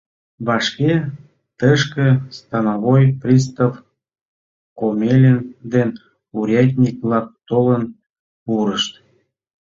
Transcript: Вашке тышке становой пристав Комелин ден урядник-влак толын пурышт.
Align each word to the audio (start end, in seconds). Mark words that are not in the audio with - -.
Вашке 0.45 0.93
тышке 1.57 2.07
становой 2.37 3.03
пристав 3.21 3.73
Комелин 4.79 5.39
ден 5.73 5.89
урядник-влак 6.37 7.27
толын 7.49 7.83
пурышт. 8.43 8.91